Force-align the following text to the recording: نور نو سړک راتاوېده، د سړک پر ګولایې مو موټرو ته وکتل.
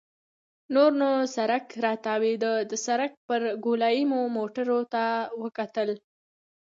نور 0.75 0.91
نو 1.01 1.09
سړک 1.35 1.65
راتاوېده، 1.85 2.51
د 2.71 2.73
سړک 2.85 3.11
پر 3.27 3.41
ګولایې 3.65 4.03
مو 4.11 4.19
موټرو 4.37 4.79
ته 4.93 5.03
وکتل. 5.41 5.89